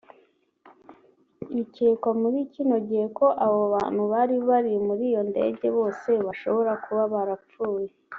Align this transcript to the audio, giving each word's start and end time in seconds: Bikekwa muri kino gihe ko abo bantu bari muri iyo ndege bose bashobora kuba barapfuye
Bikekwa 1.55 2.09
muri 2.21 2.37
kino 2.53 2.77
gihe 2.87 3.05
ko 3.17 3.25
abo 3.45 3.61
bantu 3.73 4.01
bari 4.51 4.73
muri 4.87 5.03
iyo 5.11 5.21
ndege 5.31 5.65
bose 5.77 6.09
bashobora 6.25 6.71
kuba 6.83 7.03
barapfuye 7.13 7.87